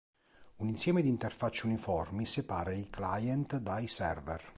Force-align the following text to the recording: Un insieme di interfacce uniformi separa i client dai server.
Un 0.55 0.67
insieme 0.67 1.03
di 1.03 1.09
interfacce 1.09 1.67
uniformi 1.67 2.25
separa 2.25 2.71
i 2.71 2.87
client 2.89 3.57
dai 3.59 3.85
server. 3.87 4.41